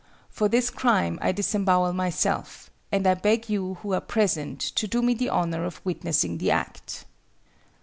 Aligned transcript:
For 0.31 0.49
this 0.49 0.71
crime 0.71 1.19
I 1.21 1.31
disembowel 1.31 1.93
myself, 1.93 2.71
and 2.91 3.05
I 3.05 3.13
beg 3.13 3.49
you 3.49 3.75
who 3.83 3.93
are 3.93 4.01
present 4.01 4.59
to 4.59 4.87
do 4.87 5.03
me 5.03 5.13
the 5.13 5.29
honor 5.29 5.63
of 5.63 5.79
witnessing 5.85 6.39
the 6.39 6.49
act. 6.49 7.05